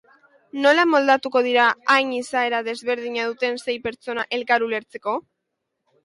[0.61, 1.65] Nola moldatuko dira
[1.95, 5.15] hain izaera desberdina duten sei pertsona elkar ulertzeko?